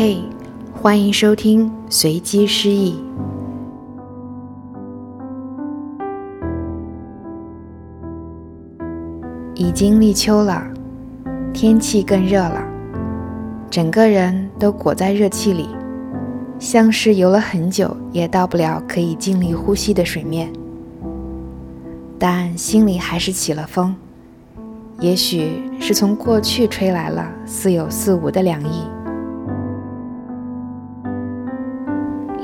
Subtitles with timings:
[0.00, 0.22] 嘿，
[0.72, 3.02] 欢迎收听随机失忆。
[9.56, 10.62] 已经立秋了，
[11.52, 12.62] 天气更热了，
[13.68, 15.68] 整个人都裹在热气里，
[16.60, 20.48] 像是游了很久也到不了可以尽力呼吸的水面。
[22.20, 23.92] 但心里还是起了风，
[25.00, 28.84] 也许是从过去吹来了似有似无的凉意。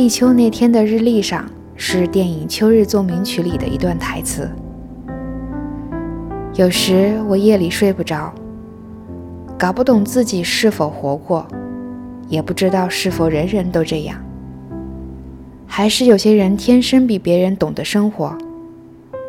[0.00, 1.44] 立秋那天的日历上
[1.76, 4.48] 是电影《秋日奏鸣曲》里的一段台词。
[6.54, 8.32] 有时我夜里睡不着，
[9.58, 11.46] 搞不懂自己是否活过，
[12.28, 14.16] 也不知道是否人人都这样，
[15.66, 18.34] 还是有些人天生比别人懂得生活。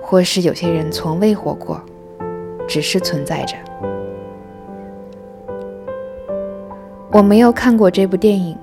[0.02, 1.82] 或是有些人从未活过，
[2.66, 3.58] 只是存在着。
[7.12, 8.56] 我没有看过这部电影，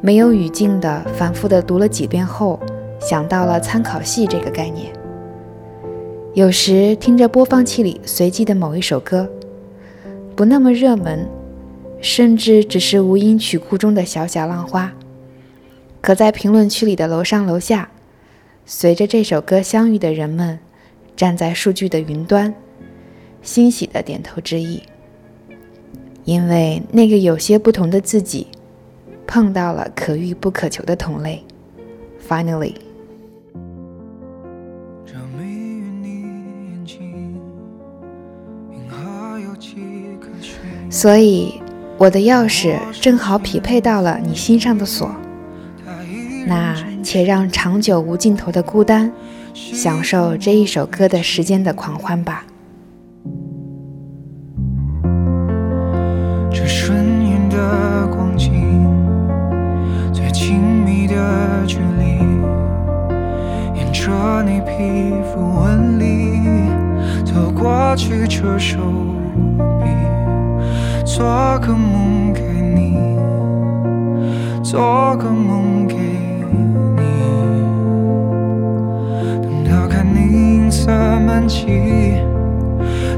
[0.00, 2.60] 没有语境的反复的读了几遍后，
[3.00, 4.92] 想到了参考系这个概念。
[6.34, 9.28] 有时听着播放器里随机的某一首歌，
[10.34, 11.26] 不那么热门，
[12.00, 14.92] 甚至只是无音曲库中的小小浪花，
[16.00, 17.88] 可在评论区里的楼上楼下，
[18.64, 20.58] 随着这首歌相遇的人们。
[21.16, 22.54] 站在数据的云端，
[23.40, 24.82] 欣喜的点头致意，
[26.26, 28.48] 因为那个有些不同的自己，
[29.26, 31.44] 碰到了可遇不可求的同类。
[32.28, 32.74] Finally，
[40.88, 41.60] 所以
[41.98, 45.10] 我的钥匙正好匹配到了你心上的锁。
[46.46, 49.12] 那且让长久无尽头的孤单。
[49.54, 52.44] 享受这一首歌的时间的狂欢吧。
[67.56, 68.78] 过去，这手
[69.82, 69.88] 臂，
[71.04, 71.24] 做
[71.60, 72.98] 个梦给你，
[74.62, 76.06] 做个梦给你。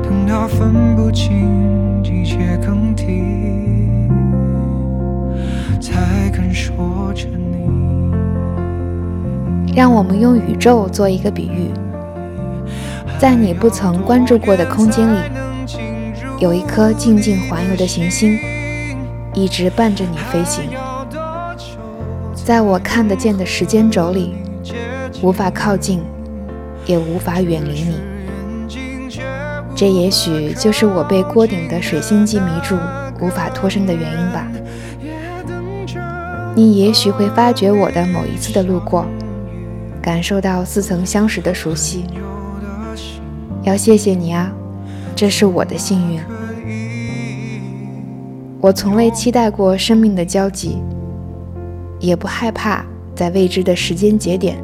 [0.03, 3.05] 等到分不清季节更替，
[5.78, 7.69] 才肯说着你。
[9.75, 11.70] 让我们用宇宙做一个比喻，
[13.19, 15.19] 在你不曾关注过的空间里，
[16.39, 18.39] 有一颗静静环游的行星，
[19.34, 20.71] 一直伴着你飞行。
[22.34, 24.37] 在我看得见的时间轴里，
[25.21, 26.01] 无法靠近，
[26.87, 27.97] 也无法远离你。
[29.75, 32.77] 这也许就是我被锅顶的水星记迷住、
[33.21, 34.47] 无法脱身的原因吧。
[36.55, 39.05] 你也许会发觉我的某一次的路过，
[40.00, 42.05] 感受到似曾相识的熟悉。
[43.63, 44.53] 要谢谢你啊，
[45.15, 46.21] 这是我的幸运。
[48.61, 50.79] 我从未期待过生命的交集，
[52.01, 54.57] 也不害怕在未知的时间节点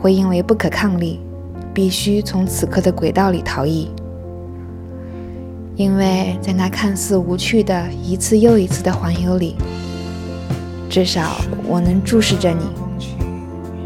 [0.00, 1.20] 会因为不可抗力，
[1.74, 3.90] 必须从此刻的轨道里逃逸。
[5.76, 9.56] 因为在那看似无趣的一次又一次的环游里，
[10.90, 12.64] 至少我能注视着你，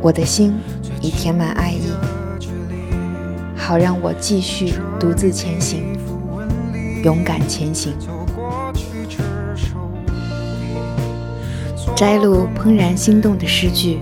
[0.01, 0.55] 我的心
[1.01, 1.91] 已填满爱意，
[3.67, 5.99] 好让我继续独自前行，
[7.03, 7.95] 勇敢前行。
[11.97, 14.01] 摘录怦然心动的诗句，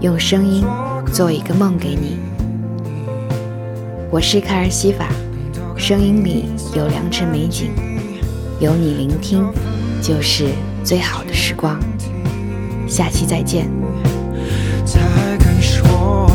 [0.00, 0.64] 用声音
[1.12, 2.16] 做一个梦给你。
[4.10, 5.08] 我是卡尔西法。
[5.76, 7.72] 声音里有良辰美景，
[8.60, 9.46] 有你聆听，
[10.00, 10.46] 就是
[10.82, 11.78] 最好的时光。
[12.88, 13.70] 下期再见。
[14.86, 15.00] 才
[15.36, 16.30] 敢说